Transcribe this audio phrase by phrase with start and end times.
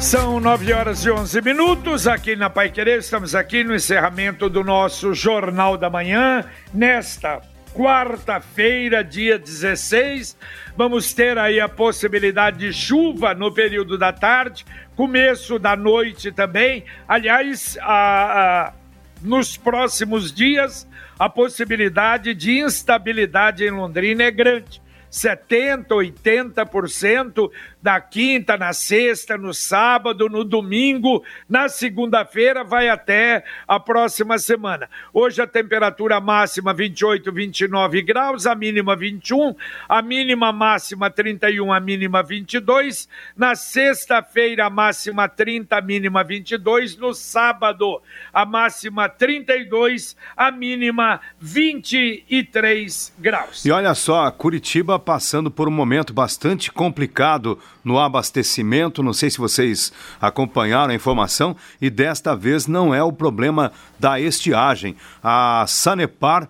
[0.00, 2.98] São 9 horas e 11 minutos aqui na Pai Querer.
[2.98, 6.44] Estamos aqui no encerramento do nosso Jornal da Manhã.
[6.72, 7.40] Nesta
[7.74, 10.36] quarta-feira, dia 16,
[10.76, 16.84] vamos ter aí a possibilidade de chuva no período da tarde, começo da noite também.
[17.08, 18.72] Aliás, a, a,
[19.20, 24.82] nos próximos dias, a possibilidade de instabilidade em Londrina é grande.
[25.10, 27.50] 70%, 80%
[27.84, 34.88] na quinta, na sexta, no sábado, no domingo, na segunda-feira, vai até a próxima semana.
[35.12, 39.54] Hoje a temperatura máxima 28, 29 graus, a mínima 21,
[39.86, 43.06] a mínima máxima 31, a mínima 22.
[43.36, 46.96] Na sexta-feira, a máxima 30, a mínima 22.
[46.96, 48.00] No sábado,
[48.32, 53.62] a máxima 32, a mínima 23 graus.
[53.66, 59.02] E olha só, Curitiba passando por um momento bastante complicado no abastecimento.
[59.02, 64.18] Não sei se vocês acompanharam a informação, e desta vez não é o problema da
[64.18, 64.96] estiagem.
[65.22, 66.48] A Sanepar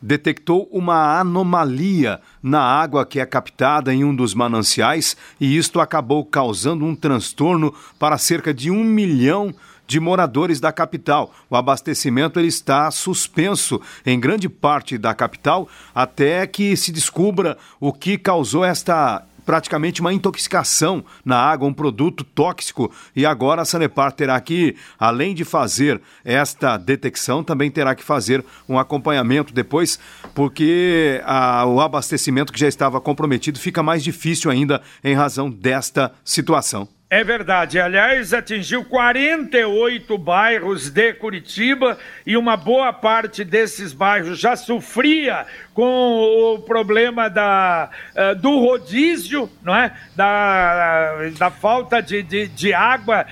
[0.00, 6.24] detectou uma anomalia na água que é captada em um dos mananciais e isto acabou
[6.24, 9.52] causando um transtorno para cerca de um milhão
[9.86, 11.32] de moradores da capital.
[11.48, 17.92] O abastecimento ele está suspenso em grande parte da capital até que se descubra o
[17.92, 22.92] que causou esta praticamente uma intoxicação na água, um produto tóxico.
[23.14, 28.44] E agora a Sanepar terá que, além de fazer esta detecção, também terá que fazer
[28.68, 29.98] um acompanhamento depois,
[30.34, 36.12] porque a, o abastecimento que já estava comprometido fica mais difícil ainda em razão desta
[36.24, 36.95] situação.
[37.08, 37.78] É verdade.
[37.78, 41.96] Aliás, atingiu 48 bairros de Curitiba
[42.26, 49.48] e uma boa parte desses bairros já sofria com o problema da, uh, do rodízio,
[49.62, 49.92] não é?
[50.16, 53.26] da, da falta de, de, de água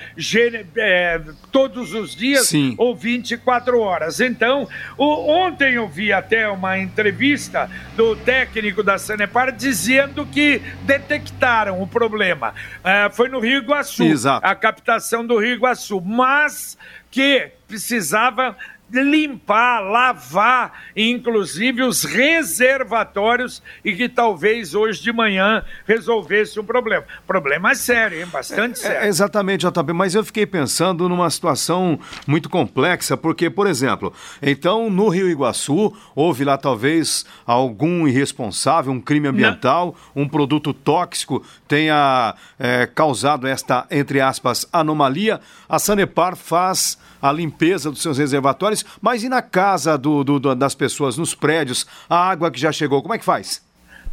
[0.77, 1.19] é,
[1.51, 2.75] todos os dias Sim.
[2.77, 4.21] ou 24 horas.
[4.21, 11.81] Então, o, ontem eu vi até uma entrevista do técnico da Sanepar dizendo que detectaram
[11.81, 12.53] o problema.
[12.79, 14.45] Uh, foi no Rio Iguaçu, Exato.
[14.45, 16.77] a captação do Rio Iguaçu, mas
[17.09, 18.55] que precisava
[18.91, 27.03] limpar, lavar, inclusive os reservatórios e que talvez hoje de manhã resolvesse o problema.
[27.25, 28.27] Problema sério, hein?
[28.27, 29.05] Bastante é, é sério.
[29.05, 34.89] É, exatamente, JB, mas eu fiquei pensando numa situação muito complexa, porque, por exemplo, então
[34.89, 40.23] no Rio Iguaçu houve lá talvez algum irresponsável, um crime ambiental, Não.
[40.23, 45.39] um produto tóxico tenha é, causado esta, entre aspas, anomalia.
[45.67, 46.97] A Sanepar faz
[47.27, 51.85] a limpeza dos seus reservatórios, mas e na casa do, do, das pessoas, nos prédios,
[52.07, 53.63] a água que já chegou, como é que faz?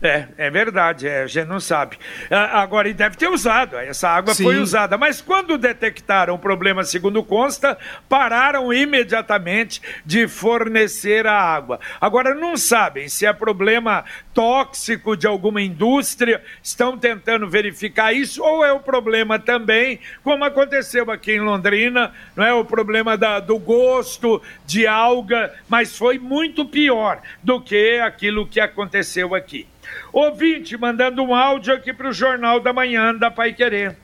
[0.03, 1.97] É, é verdade, é, a gente não sabe.
[2.29, 4.43] Ah, agora, e deve ter usado, essa água Sim.
[4.43, 4.99] foi usada.
[4.99, 11.79] Mas quando detectaram o problema, segundo consta, pararam imediatamente de fornecer a água.
[12.01, 14.05] Agora, não sabem se é problema
[14.35, 21.13] tóxico de alguma indústria, estão tentando verificar isso, ou é o problema também, como aconteceu
[21.13, 26.65] aqui em Londrina, não é o problema da, do gosto de alga, mas foi muito
[26.65, 29.72] pior do que aquilo que aconteceu aqui.
[30.12, 33.97] Ouvinte, mandando um áudio aqui para o Jornal da Manhã da Pai Querer.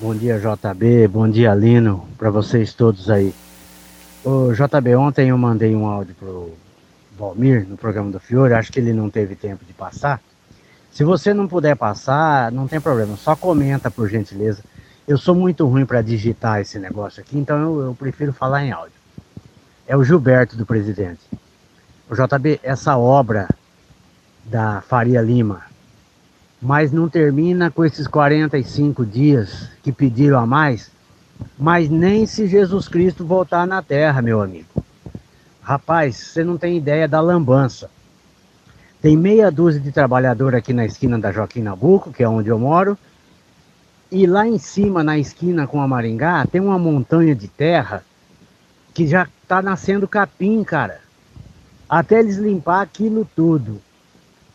[0.00, 1.08] Bom dia, JB.
[1.08, 3.34] Bom dia, Lino, para vocês todos aí.
[4.24, 6.52] Ô, JB, ontem eu mandei um áudio pro
[7.16, 10.20] Valmir no programa do Fiore, acho que ele não teve tempo de passar.
[10.90, 14.62] Se você não puder passar, não tem problema, só comenta por gentileza.
[15.06, 18.72] Eu sou muito ruim para digitar esse negócio aqui, então eu, eu, prefiro falar em
[18.72, 18.96] áudio.
[19.86, 21.20] É o Gilberto do presidente.
[22.10, 23.48] O JB, essa obra
[24.48, 25.62] da Faria Lima,
[26.62, 30.90] mas não termina com esses 45 dias que pediram a mais,
[31.58, 34.68] mas nem se Jesus Cristo voltar na terra, meu amigo.
[35.60, 37.90] Rapaz, você não tem ideia da lambança.
[39.02, 42.58] Tem meia dúzia de trabalhador aqui na esquina da Joaquim Nabuco, que é onde eu
[42.58, 42.96] moro,
[44.10, 48.04] e lá em cima, na esquina com a Maringá, tem uma montanha de terra
[48.94, 51.00] que já está nascendo capim, cara.
[51.88, 53.80] Até eles limpar aquilo tudo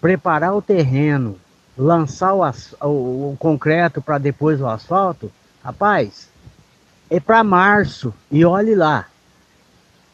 [0.01, 1.37] preparar o terreno,
[1.77, 2.41] lançar o,
[2.81, 5.31] o, o concreto para depois o asfalto,
[5.63, 6.27] rapaz,
[7.09, 8.13] é para março.
[8.31, 9.05] E olhe lá.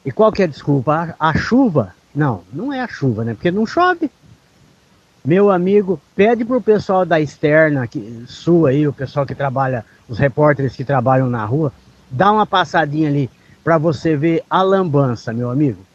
[0.05, 1.15] E qual que é a desculpa?
[1.17, 1.95] A, a chuva?
[2.13, 3.33] Não, não é a chuva, né?
[3.33, 4.11] Porque não chove.
[5.23, 10.17] Meu amigo, pede pro pessoal da externa, que, sua aí, o pessoal que trabalha, os
[10.17, 11.71] repórteres que trabalham na rua,
[12.09, 13.29] dá uma passadinha ali
[13.63, 15.86] para você ver a lambança, meu amigo.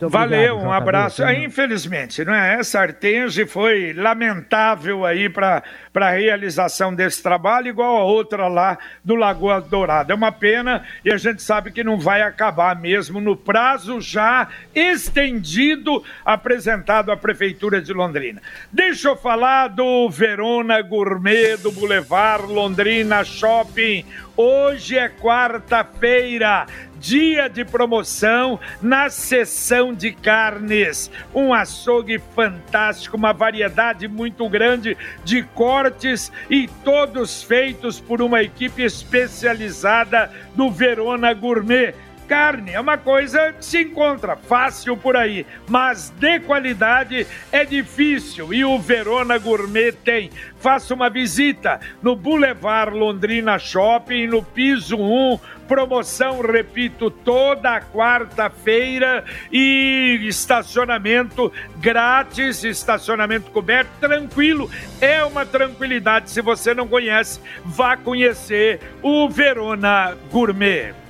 [0.00, 1.22] Valeu, um abraço.
[1.22, 2.54] Ah, infelizmente, não é?
[2.54, 5.62] Essa Artenge foi lamentável aí para
[5.94, 10.12] a realização desse trabalho, igual a outra lá do Lagoa Dourada.
[10.12, 14.48] É uma pena e a gente sabe que não vai acabar mesmo no prazo já
[14.74, 18.40] estendido apresentado à Prefeitura de Londrina.
[18.72, 24.04] Deixa eu falar do Verona Gourmet do Boulevard Londrina Shopping.
[24.36, 26.66] Hoje é quarta-feira,
[26.98, 31.08] dia de promoção na seção de carnes.
[31.32, 38.82] Um açougue fantástico, uma variedade muito grande de cortes e todos feitos por uma equipe
[38.82, 41.94] especializada do Verona Gourmet
[42.28, 48.52] Carne é uma coisa que se encontra fácil por aí, mas de qualidade é difícil
[48.52, 50.30] e o Verona Gourmet tem.
[50.58, 55.38] Faça uma visita no Boulevard Londrina Shopping, no piso 1.
[55.68, 64.70] Promoção, repito, toda quarta-feira e estacionamento grátis, estacionamento coberto, tranquilo.
[65.00, 66.30] É uma tranquilidade.
[66.30, 71.03] Se você não conhece, vá conhecer o Verona Gourmet.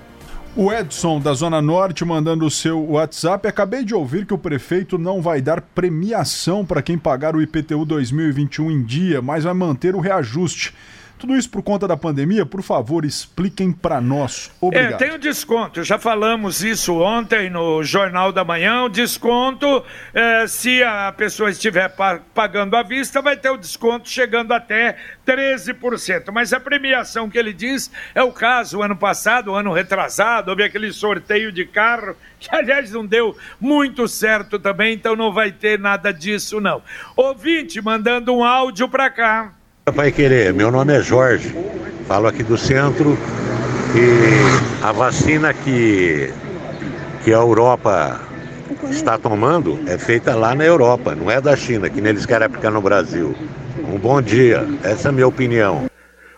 [0.57, 3.49] O Edson, da Zona Norte, mandando o seu WhatsApp.
[3.49, 7.85] Acabei de ouvir que o prefeito não vai dar premiação para quem pagar o IPTU
[7.85, 10.73] 2021 em dia, mas vai manter o reajuste.
[11.19, 12.45] Tudo isso por conta da pandemia?
[12.45, 14.51] Por favor, expliquem para nós.
[14.61, 14.95] Obrigado.
[14.95, 15.83] É, tem o um desconto.
[15.83, 18.83] Já falamos isso ontem no Jornal da Manhã.
[18.83, 21.95] O desconto, é, se a pessoa estiver
[22.35, 24.97] pagando à vista, vai ter o desconto chegando até
[25.27, 26.31] 13%.
[26.33, 30.93] Mas a premiação que ele diz é o caso ano passado, ano retrasado, houve aquele
[30.93, 36.13] sorteio de carro que aliás não deu muito certo também, então não vai ter nada
[36.13, 36.83] disso não.
[37.17, 39.55] Ouvinte mandando um áudio para cá.
[39.93, 41.55] Pai querer, meu nome é Jorge,
[42.09, 43.19] falo aqui do centro
[43.95, 46.33] e a vacina que,
[47.23, 48.19] que a Europa
[48.91, 52.71] está tomando é feita lá na Europa, não é da China, que eles querem aplicar
[52.71, 53.37] no Brasil.
[53.87, 55.85] Um bom dia, essa é a minha opinião.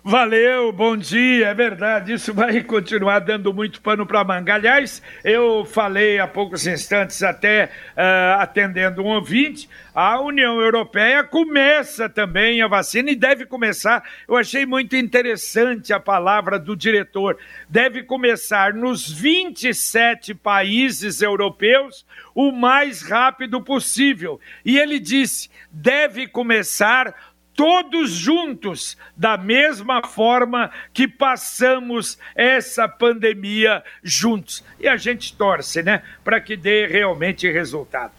[0.09, 4.55] Valeu, bom dia, é verdade, isso vai continuar dando muito pano para manga.
[4.55, 12.09] Aliás, eu falei há poucos instantes, até uh, atendendo um ouvinte, a União Europeia começa
[12.09, 14.01] também a vacina e deve começar.
[14.29, 17.37] Eu achei muito interessante a palavra do diretor.
[17.69, 24.39] Deve começar nos 27 países europeus o mais rápido possível.
[24.65, 27.13] E ele disse: deve começar
[27.57, 34.63] todos juntos, da mesma forma que passamos essa pandemia juntos.
[34.79, 38.13] E a gente torce, né, para que dê realmente resultado.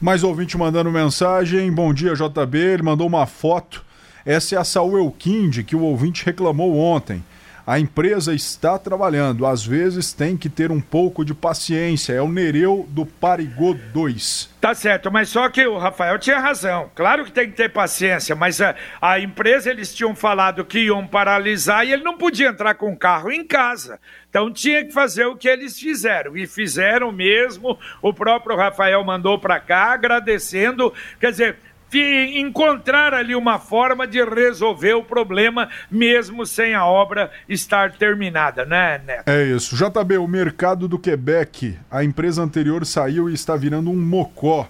[0.00, 1.72] Mais ouvinte mandando mensagem.
[1.72, 2.58] Bom dia, JB.
[2.58, 3.84] Ele mandou uma foto.
[4.26, 7.24] Essa é a Saúl Elkind que o ouvinte reclamou ontem.
[7.66, 12.12] A empresa está trabalhando, às vezes tem que ter um pouco de paciência.
[12.12, 14.54] É o Nereu do Parigô 2.
[14.60, 16.88] Tá certo, mas só que o Rafael tinha razão.
[16.94, 21.08] Claro que tem que ter paciência, mas a, a empresa eles tinham falado que iam
[21.08, 23.98] paralisar e ele não podia entrar com o carro em casa.
[24.30, 26.36] Então tinha que fazer o que eles fizeram.
[26.36, 27.76] E fizeram mesmo.
[28.00, 30.94] O próprio Rafael mandou para cá agradecendo.
[31.18, 31.56] Quer dizer,
[31.90, 38.64] de encontrar ali uma forma de resolver o problema, mesmo sem a obra estar terminada,
[38.64, 39.28] né, Neto?
[39.28, 39.76] É isso.
[39.76, 44.68] JB, o mercado do Quebec, a empresa anterior saiu e está virando um mocó.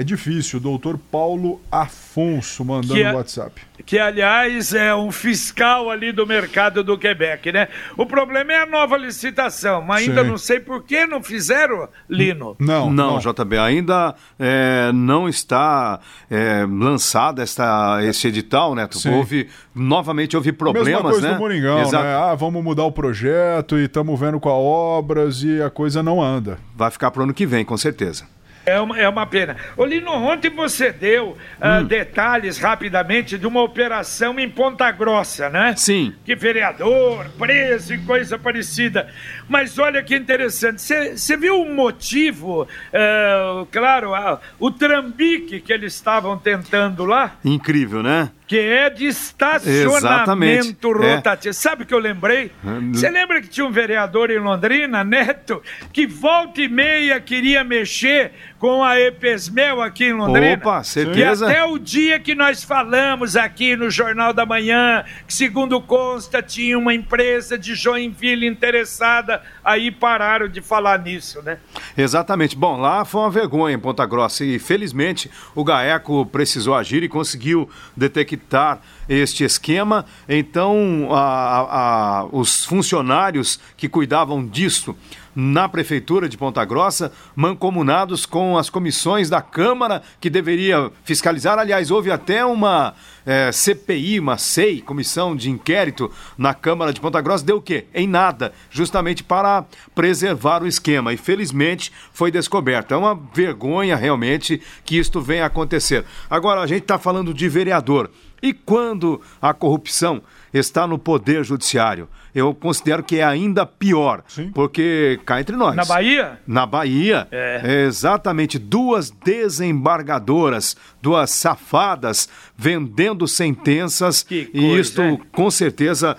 [0.00, 3.60] É difícil, o doutor Paulo Afonso mandando no WhatsApp.
[3.84, 7.68] Que, aliás, é um fiscal ali do mercado do Quebec, né?
[7.98, 10.30] O problema é a nova licitação, mas ainda Sim.
[10.30, 12.56] não sei por que não fizeram, Lino.
[12.58, 13.18] Não, não, não.
[13.18, 18.88] JB, ainda é, não está é, lançado esta, esse edital, né?
[19.14, 21.34] Houve, novamente houve problemas, Mesma coisa né?
[21.34, 22.04] do Moringão, Exato.
[22.04, 22.16] né?
[22.16, 26.22] Ah, vamos mudar o projeto e estamos vendo com a obras e a coisa não
[26.22, 26.56] anda.
[26.74, 28.24] Vai ficar para o ano que vem, com certeza.
[28.64, 29.56] É uma, é uma pena.
[29.76, 35.74] Olino, ontem você deu uh, detalhes rapidamente de uma operação em Ponta Grossa, né?
[35.76, 36.14] Sim.
[36.24, 39.08] Que vereador, preso e coisa parecida.
[39.48, 45.94] Mas olha que interessante, você viu o motivo, uh, claro, uh, o trambique que eles
[45.94, 47.36] estavam tentando lá?
[47.44, 48.30] Incrível, né?
[48.50, 50.76] que é de estacionamento Exatamente.
[50.82, 51.50] rotativo.
[51.50, 51.52] É.
[51.52, 52.50] Sabe o que eu lembrei?
[52.64, 52.90] Hum.
[52.92, 55.62] Você lembra que tinha um vereador em Londrina, Neto,
[55.92, 60.58] que volta e meia queria mexer com a Epesmel aqui em Londrina?
[60.58, 61.46] Opa, certeza.
[61.46, 66.42] E até o dia que nós falamos aqui no Jornal da Manhã, que segundo consta
[66.42, 71.58] tinha uma empresa de Joinville interessada, aí pararam de falar nisso, né?
[71.96, 72.54] Exatamente.
[72.54, 77.08] Bom, lá foi uma vergonha em Ponta Grossa e felizmente o GAECO precisou agir e
[77.08, 80.04] conseguiu detectar este esquema.
[80.28, 84.94] Então, a, a, os funcionários que cuidavam disso
[85.34, 91.58] na Prefeitura de Ponta Grossa, mancomunados com as comissões da Câmara que deveria fiscalizar.
[91.58, 92.94] Aliás, houve até uma
[93.24, 97.44] é, CPI, uma SEI, Comissão de Inquérito, na Câmara de Ponta Grossa.
[97.44, 97.86] Deu o quê?
[97.94, 101.12] Em nada, justamente para preservar o esquema.
[101.12, 102.92] E felizmente foi descoberto.
[102.92, 106.04] É uma vergonha realmente que isto venha a acontecer.
[106.28, 108.10] Agora, a gente está falando de vereador.
[108.42, 112.08] E quando a corrupção está no poder judiciário?
[112.34, 114.50] Eu considero que é ainda pior, Sim.
[114.52, 115.74] porque cá entre nós.
[115.74, 116.40] Na Bahia?
[116.46, 117.84] Na Bahia, é.
[117.86, 122.28] exatamente duas desembargadoras, duas safadas
[122.60, 125.18] vendendo sentenças coisa, e isto é?
[125.32, 126.14] com certeza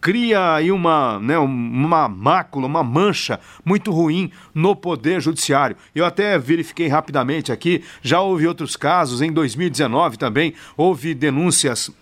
[0.00, 5.76] cria aí uma, né, uma mácula, uma mancha muito ruim no poder judiciário.
[5.94, 11.92] Eu até verifiquei rapidamente aqui, já houve outros casos em 2019 também, houve denúncias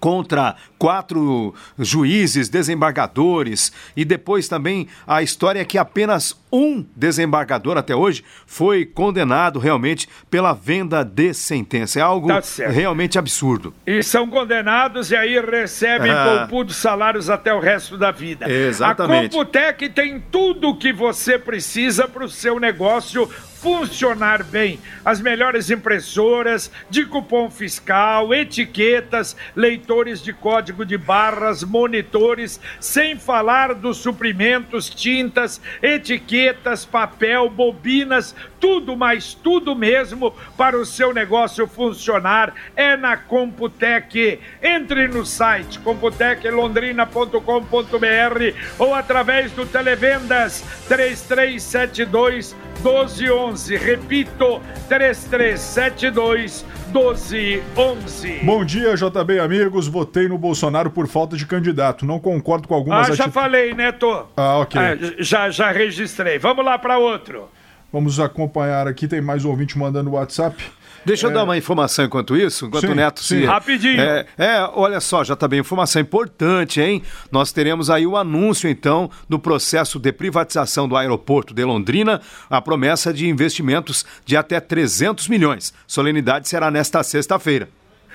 [0.00, 7.94] contra quatro juízes, desembargadores, e depois também a história é que apenas um desembargador até
[7.94, 12.00] hoje foi condenado realmente pela venda de sentença.
[12.00, 13.72] É algo tá realmente absurdo.
[13.86, 16.46] E são condenados e aí recebem ah.
[16.48, 18.50] poupudos salários até o resto da vida.
[18.50, 19.26] Exatamente.
[19.26, 24.80] A Computec tem tudo o que você precisa para o seu negócio funcionar bem.
[25.04, 33.74] As melhores impressoras de cupom fiscal, etiquetas, leitores de código de barras, monitores, sem falar
[33.74, 42.54] dos suprimentos, tintas, etiquetas, papel, bobinas, tudo, mas tudo mesmo para o seu negócio funcionar
[42.74, 44.40] é na Computec.
[44.62, 53.49] Entre no site computeclondrina.com.br ou através do Televendas 3372 1211.
[53.76, 58.40] Repito, 3372 1211.
[58.44, 59.86] Bom dia, JB amigos.
[59.86, 62.04] Votei no Bolsonaro por falta de candidato.
[62.04, 63.32] Não concordo com algumas Ah, já ati...
[63.32, 64.26] falei, Neto.
[64.36, 64.80] Ah, ok.
[64.80, 66.38] Ah, já, já registrei.
[66.38, 67.48] Vamos lá para outro.
[67.92, 69.06] Vamos acompanhar aqui.
[69.08, 70.56] Tem mais um ouvinte mandando WhatsApp.
[71.04, 73.40] Deixa eu dar uma informação enquanto isso, enquanto sim, o Neto sim.
[73.40, 73.44] se.
[73.44, 74.00] Rapidinho.
[74.00, 77.02] É, é, olha só, já está bem, informação importante, hein?
[77.30, 82.60] Nós teremos aí o anúncio, então, do processo de privatização do aeroporto de Londrina, a
[82.60, 85.72] promessa de investimentos de até 300 milhões.
[85.86, 87.68] Solenidade será nesta sexta-feira.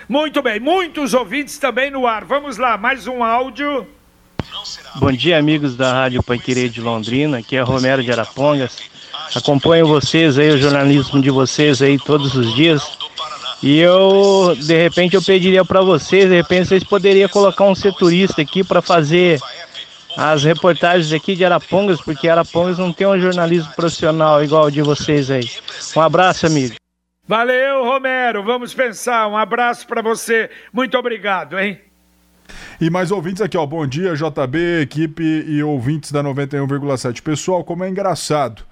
[0.08, 2.24] Muito bem, muitos ouvintes também no ar.
[2.26, 3.88] Vamos lá, mais um áudio.
[4.96, 7.40] Bom dia, amigos da Rádio Panqueirê de Londrina.
[7.40, 8.95] Aqui é Romero de Arapongas.
[9.34, 12.84] Acompanho vocês aí, o jornalismo de vocês aí todos os dias.
[13.64, 18.42] E eu, de repente, eu pediria para vocês, de repente, vocês poderiam colocar um setorista
[18.42, 19.40] aqui para fazer
[20.18, 24.82] as reportagens aqui de Arapongas, porque Arapongas não tem um jornalismo profissional igual o de
[24.82, 25.50] vocês aí.
[25.96, 26.76] Um abraço, amigo.
[27.28, 28.44] Valeu, Romero.
[28.44, 29.28] Vamos pensar.
[29.28, 30.50] Um abraço para você.
[30.72, 31.80] Muito obrigado, hein?
[32.80, 33.66] E mais ouvintes aqui, ó.
[33.66, 37.22] Bom dia, JB, equipe e ouvintes da 91,7.
[37.22, 38.64] Pessoal, como é engraçado.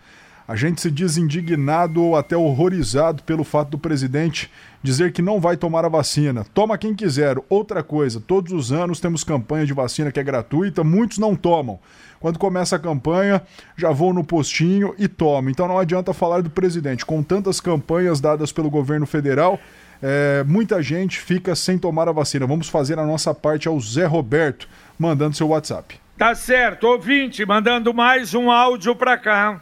[0.46, 5.40] A gente se diz indignado ou até horrorizado pelo fato do presidente dizer que não
[5.40, 6.46] vai tomar a vacina.
[6.54, 7.38] Toma quem quiser.
[7.50, 11.80] Outra coisa, todos os anos temos campanha de vacina que é gratuita, muitos não tomam.
[12.20, 13.42] Quando começa a campanha,
[13.78, 15.50] já vou no postinho e tomo.
[15.50, 17.06] Então não adianta falar do presidente.
[17.06, 19.58] Com tantas campanhas dadas pelo governo federal,
[20.02, 22.46] é, muita gente fica sem tomar a vacina.
[22.46, 24.68] Vamos fazer a nossa parte ao Zé Roberto,
[25.00, 25.98] mandando seu WhatsApp.
[26.18, 29.62] Tá certo, ouvinte, mandando mais um áudio para cá.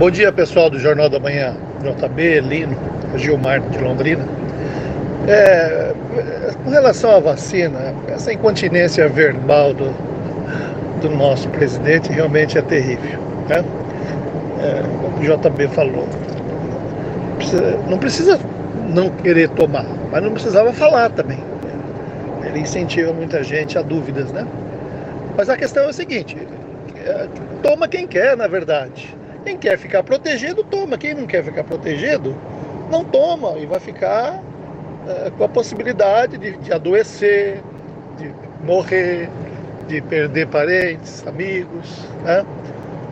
[0.00, 2.74] Bom dia, pessoal do Jornal da Manhã, JB, Lino,
[3.16, 4.24] Gilmar de Londrina.
[5.28, 5.92] É,
[6.64, 9.94] com relação à vacina, essa incontinência verbal do,
[11.02, 13.20] do nosso presidente realmente é terrível.
[13.46, 13.62] Né?
[14.62, 16.08] É, como o JB falou,
[17.36, 18.40] precisa, não precisa
[18.88, 21.44] não querer tomar, mas não precisava falar também.
[22.42, 24.46] Ele incentiva muita gente a dúvidas, né?
[25.36, 26.38] Mas a questão é o seguinte:
[27.04, 27.28] é,
[27.62, 29.20] toma quem quer, na verdade.
[29.44, 30.98] Quem quer ficar protegido, toma.
[30.98, 32.34] Quem não quer ficar protegido,
[32.90, 34.42] não toma e vai ficar
[35.08, 37.62] é, com a possibilidade de, de adoecer,
[38.18, 38.32] de
[38.64, 39.28] morrer,
[39.88, 42.06] de perder parentes, amigos.
[42.22, 42.44] Né?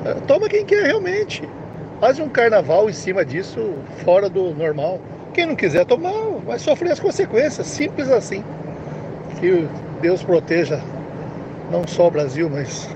[0.05, 1.43] É, toma quem quer realmente.
[2.01, 5.01] Faz um carnaval em cima disso, fora do normal.
[5.35, 6.13] quem não quiser tomar
[6.47, 8.45] vai sofrer as consequências, simples assim.
[9.41, 9.67] Que
[10.01, 10.81] Deus proteja
[11.71, 12.89] não só o Brasil, mas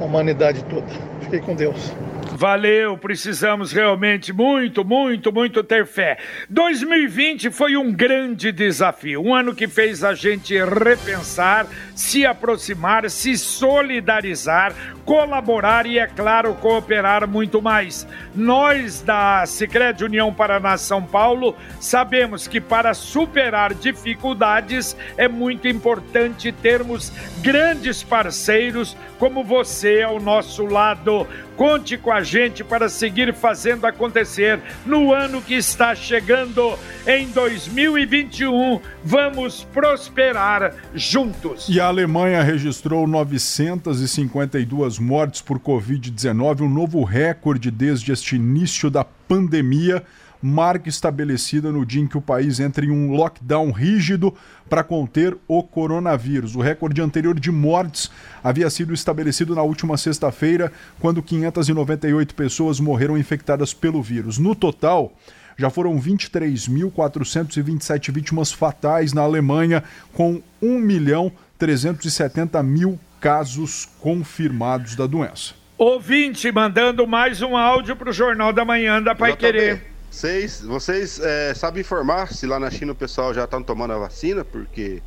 [0.00, 0.86] a humanidade toda.
[1.20, 1.92] Fiquei com Deus.
[2.36, 6.18] Valeu, precisamos realmente muito, muito, muito ter fé.
[6.50, 13.38] 2020 foi um grande desafio, um ano que fez a gente repensar, se aproximar, se
[13.38, 14.74] solidarizar,
[15.04, 18.04] colaborar e, é claro, cooperar muito mais.
[18.34, 26.50] Nós da Sicredi União Paraná São Paulo sabemos que para superar dificuldades é muito importante
[26.50, 31.26] termos grandes parceiros como você ao nosso lado.
[31.56, 36.76] Conte com a gente para seguir fazendo acontecer no ano que está chegando.
[37.06, 41.68] Em 2021, vamos prosperar juntos.
[41.68, 49.04] E a Alemanha registrou 952 mortes por Covid-19, um novo recorde desde este início da
[49.04, 50.02] pandemia
[50.44, 54.34] marca estabelecida no dia em que o país entra em um lockdown rígido
[54.68, 56.54] para conter o coronavírus.
[56.54, 58.10] O recorde anterior de mortes
[58.42, 60.70] havia sido estabelecido na última sexta-feira,
[61.00, 64.36] quando 598 pessoas morreram infectadas pelo vírus.
[64.36, 65.14] No total,
[65.56, 69.82] já foram 23.427 vítimas fatais na Alemanha,
[70.12, 75.54] com 1 milhão 370 mil casos confirmados da doença.
[75.78, 79.93] Ouvinte mandando mais um áudio para o Jornal da Manhã da Pai Querer.
[80.14, 83.98] Vocês, vocês é, sabem informar se lá na China o pessoal já está tomando a
[83.98, 84.44] vacina?
[84.44, 85.02] Porque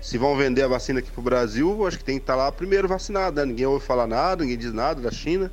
[0.00, 2.50] se vão vender a vacina aqui pro Brasil, acho que tem que estar tá lá
[2.50, 3.46] primeiro vacinado, né?
[3.46, 5.48] Ninguém ouve falar nada, ninguém diz nada da China.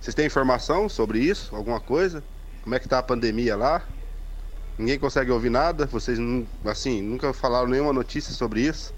[0.00, 1.54] Vocês têm informação sobre isso?
[1.54, 2.22] Alguma coisa?
[2.62, 3.82] Como é que tá a pandemia lá?
[4.78, 5.84] Ninguém consegue ouvir nada?
[5.86, 6.16] Vocês,
[6.64, 8.94] assim, nunca falaram nenhuma notícia sobre isso?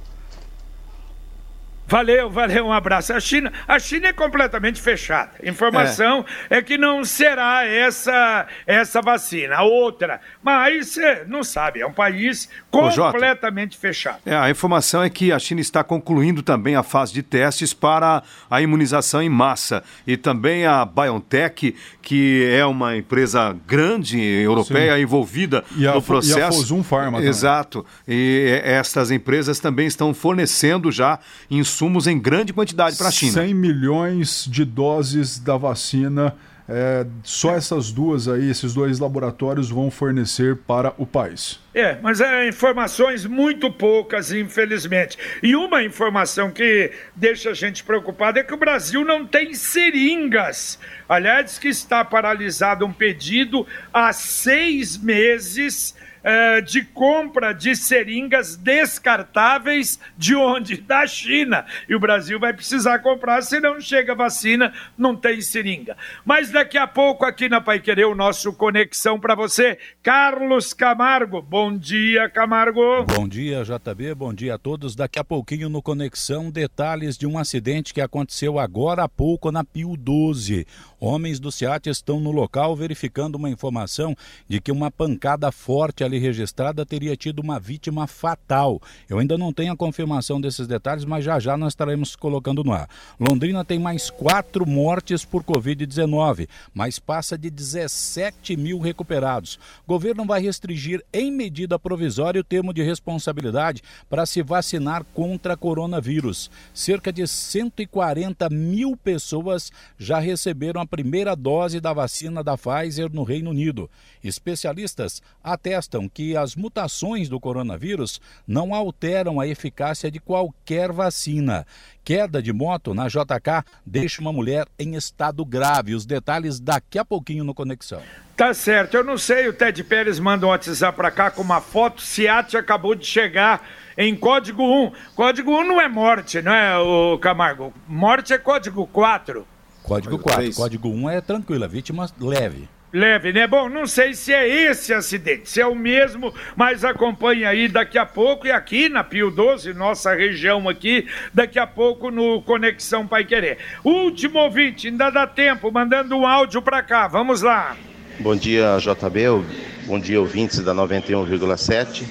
[1.89, 3.15] Valeu, valeu, um abraço.
[3.15, 5.31] A China, a China é completamente fechada.
[5.43, 10.21] Informação é, é que não será essa essa vacina, a outra.
[10.43, 14.19] Mas é, não sabe, é um país completamente Ô, fechado.
[14.27, 18.23] É, a informação é que a China está concluindo também a fase de testes para
[18.51, 25.03] a imunização em massa e também a BioNTech, que é uma empresa grande europeia Sim.
[25.03, 26.39] envolvida e no processo.
[26.39, 27.87] E a Fosun Pharma Exato.
[28.07, 31.19] E estas empresas também estão fornecendo já
[31.51, 33.33] insumos insumos em grande quantidade para a China.
[33.33, 36.35] 100 milhões de doses da vacina.
[36.69, 41.61] É, só essas duas aí, esses dois laboratórios vão fornecer para o país.
[41.79, 45.17] É, mas é informações muito poucas, infelizmente.
[45.41, 50.77] E uma informação que deixa a gente preocupado é que o Brasil não tem seringas.
[51.09, 60.01] Aliás, que está paralisado um pedido há seis meses uh, de compra de seringas descartáveis
[60.17, 60.79] de onde?
[60.89, 61.67] Da China.
[61.87, 65.97] E o Brasil vai precisar comprar, senão chega vacina, não tem seringa.
[66.25, 71.43] Mas daqui a pouco, aqui na Pai Querer, o nosso Conexão para você, Carlos Camargo.
[71.43, 73.05] Bom dia, Camargo.
[73.05, 74.15] Bom dia, JB.
[74.15, 74.95] Bom dia a todos.
[74.95, 79.65] Daqui a pouquinho no Conexão, detalhes de um acidente que aconteceu agora há pouco na
[79.65, 80.65] Pio 12.
[81.01, 84.17] Homens do SEAT estão no local verificando uma informação
[84.49, 88.81] de que uma pancada forte ali registrada teria tido uma vítima fatal.
[89.09, 92.73] Eu ainda não tenho a confirmação desses detalhes, mas já já nós estaremos colocando no
[92.73, 92.89] ar.
[93.19, 99.59] Londrina tem mais quatro mortes por Covid-19, mas passa de 17 mil recuperados.
[99.87, 101.48] Governo vai restringir em medida
[101.79, 106.51] provisória o termo de responsabilidade para se vacinar contra coronavírus.
[106.73, 113.23] Cerca de 140 mil pessoas já receberam a primeira dose da vacina da Pfizer no
[113.23, 113.91] Reino Unido.
[114.23, 121.67] Especialistas atestam que as mutações do coronavírus não alteram a eficácia de qualquer vacina.
[122.09, 125.95] Queda de moto na JK deixa uma mulher em estado grave.
[125.95, 128.01] Os detalhes daqui a pouquinho no Conexão.
[128.35, 131.61] Tá certo, eu não sei, o Ted Pérez manda um WhatsApp para cá com uma
[131.61, 133.63] foto, Seat acabou de chegar
[133.95, 134.93] em código 1.
[135.15, 137.75] Código 1 não é morte, não é, o Camargo?
[137.87, 139.47] Morte é código 4.
[139.83, 140.55] Código 4.
[140.55, 142.71] Código 1 é tranquilo, a vítima leve.
[142.93, 143.47] Leve, né?
[143.47, 147.99] Bom, não sei se é esse acidente, se é o mesmo, mas acompanhe aí daqui
[147.99, 153.07] a pouco e aqui na Pio 12, nossa região aqui, daqui a pouco no Conexão
[153.07, 153.59] Pai Querer.
[153.85, 157.77] Último ouvinte, ainda dá tempo, mandando um áudio para cá, vamos lá.
[158.21, 159.45] Bom dia, JB,
[159.87, 162.05] bom dia, ouvintes da 91,7.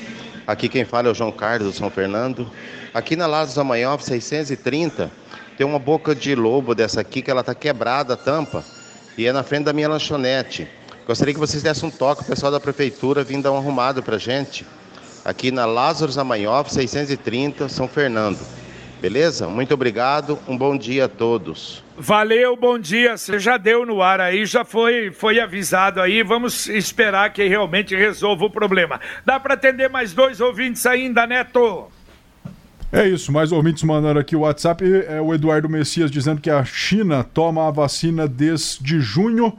[0.46, 2.50] Aqui quem fala é o João Carlos do São Fernando.
[2.94, 5.12] Aqui na Lados Amanhã, 630,
[5.58, 8.64] tem uma boca de lobo dessa aqui que ela tá quebrada a tampa
[9.18, 10.68] e é na frente da minha lanchonete.
[11.06, 14.18] Gostaria que vocês dessem um toque, o pessoal da prefeitura vindo dar um arrumado pra
[14.18, 14.66] gente,
[15.26, 18.40] aqui na Lázaro Zamanhoff, 630, São Fernando.
[19.02, 19.48] Beleza?
[19.48, 21.84] Muito obrigado, um bom dia a todos.
[21.96, 23.16] Valeu, bom dia.
[23.16, 26.24] Você já deu no ar aí, já foi, foi avisado aí.
[26.24, 29.00] Vamos esperar que realmente resolva o problema.
[29.26, 31.88] Dá para atender mais dois ouvintes ainda, Neto?
[32.92, 34.84] É isso, mais ouvintes mandando aqui o WhatsApp.
[35.08, 39.54] É o Eduardo Messias dizendo que a China toma a vacina desde junho.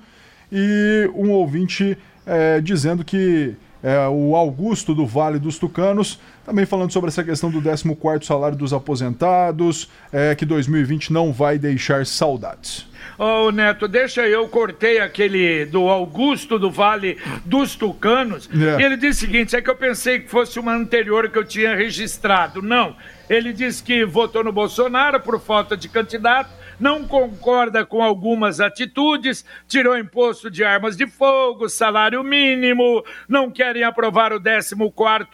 [0.51, 6.91] E um ouvinte é, dizendo que é, o Augusto do Vale dos Tucanos, também falando
[6.91, 12.87] sobre essa questão do 14 salário dos aposentados, é, que 2020 não vai deixar saudades.
[13.19, 18.49] Ô oh, Neto, deixa eu, cortei aquele do Augusto do Vale dos Tucanos.
[18.53, 18.81] É.
[18.81, 21.45] E ele disse o seguinte: é que eu pensei que fosse uma anterior que eu
[21.45, 22.63] tinha registrado.
[22.63, 22.97] Não.
[23.29, 29.45] Ele disse que votou no Bolsonaro por falta de candidato não concorda com algumas atitudes,
[29.67, 34.75] tirou imposto de armas de fogo, salário mínimo, não querem aprovar o 14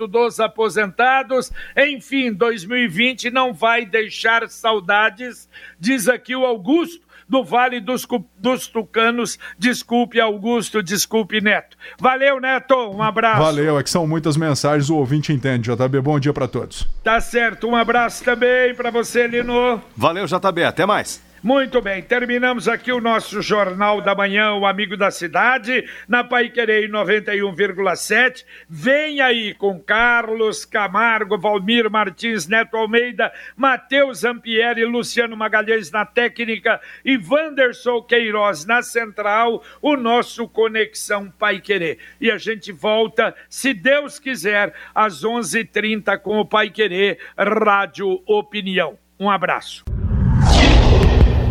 [0.08, 1.52] dos aposentados.
[1.76, 8.06] Enfim, 2020 não vai deixar saudades, diz aqui o Augusto do Vale dos,
[8.38, 9.38] dos, Tucanos.
[9.58, 11.76] Desculpe, Augusto, desculpe, Neto.
[11.98, 13.42] Valeu, Neto, um abraço.
[13.42, 16.00] Valeu, é que são muitas mensagens, o ouvinte entende, JB.
[16.00, 16.86] Bom dia para todos.
[17.02, 19.80] Tá certo, um abraço também para você, Lino.
[19.96, 21.22] Valeu, JB, até mais.
[21.44, 26.88] Muito bem, terminamos aqui o nosso Jornal da Manhã, o Amigo da Cidade, na Paiquerei
[26.88, 28.46] 91,7.
[28.66, 36.80] Vem aí com Carlos Camargo, Valmir Martins, Neto Almeida, Matheus Ampieri, Luciano Magalhães na técnica
[37.04, 41.98] e Wanderson Queiroz na central, o nosso Conexão Paiquerê.
[42.18, 48.22] E a gente volta, se Deus quiser, às 11:30 h 30 com o Paiquerê Rádio
[48.26, 48.96] Opinião.
[49.20, 49.84] Um abraço